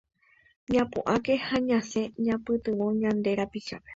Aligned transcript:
Ñapu'ãke 0.73 1.33
ha 1.45 1.55
ñasẽ 1.67 2.03
ñaipytyvõ 2.25 2.87
ñande 3.01 3.29
rapichápe 3.39 3.89